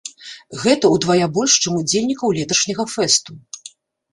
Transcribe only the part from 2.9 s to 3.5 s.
фэсту.